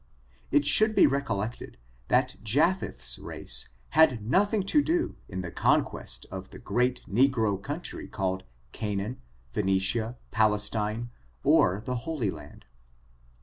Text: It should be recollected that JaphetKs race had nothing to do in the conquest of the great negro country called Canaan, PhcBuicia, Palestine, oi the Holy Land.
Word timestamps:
It 0.49 0.65
should 0.65 0.95
be 0.95 1.05
recollected 1.05 1.77
that 2.07 2.35
JaphetKs 2.43 3.19
race 3.23 3.69
had 3.89 4.25
nothing 4.27 4.63
to 4.63 4.81
do 4.81 5.15
in 5.29 5.41
the 5.41 5.51
conquest 5.51 6.25
of 6.31 6.49
the 6.49 6.57
great 6.57 7.03
negro 7.07 7.61
country 7.61 8.07
called 8.07 8.43
Canaan, 8.71 9.21
PhcBuicia, 9.53 10.15
Palestine, 10.31 11.11
oi 11.45 11.77
the 11.81 11.97
Holy 11.97 12.31
Land. 12.31 12.65